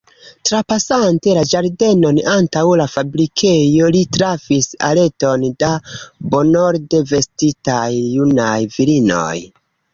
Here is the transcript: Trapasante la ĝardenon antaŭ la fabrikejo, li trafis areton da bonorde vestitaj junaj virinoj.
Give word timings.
Trapasante 0.49 1.33
la 1.37 1.41
ĝardenon 1.51 2.21
antaŭ 2.31 2.63
la 2.81 2.87
fabrikejo, 2.95 3.91
li 3.97 4.03
trafis 4.19 4.69
areton 4.89 5.47
da 5.67 5.71
bonorde 6.35 7.05
vestitaj 7.15 7.87
junaj 8.19 8.59
virinoj. 8.79 9.35